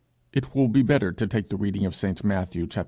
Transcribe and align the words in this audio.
It 0.33 0.55
will 0.55 0.67
be 0.67 0.81
better 0.81 1.11
to 1.13 1.27
take 1.27 1.49
the 1.49 1.57
reading 1.57 1.85
of 1.85 1.93
St. 1.93 2.23
Matthew 2.23 2.67
xiii. 2.67 2.79